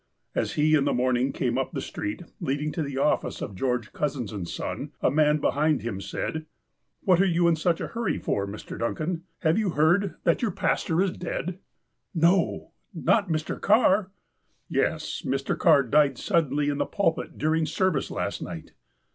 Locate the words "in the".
0.73-0.95, 16.69-16.87